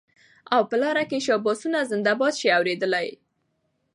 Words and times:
او 0.53 0.61
په 0.69 0.75
لار 0.81 0.97
کي 1.09 1.17
شاباسونه 1.25 1.79
زنده 1.91 2.13
باد 2.19 2.33
سې 2.39 2.47
اورېدلای 2.57 3.07